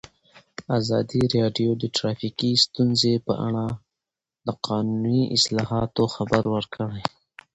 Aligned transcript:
ازادي 0.79 1.21
راډیو 1.35 1.69
د 1.81 1.83
ټرافیکي 1.97 2.51
ستونزې 2.65 3.13
په 3.27 3.33
اړه 3.47 3.65
د 4.45 4.47
قانوني 4.67 5.21
اصلاحاتو 5.37 6.03
خبر 6.15 6.43
ورکړی. 6.55 7.01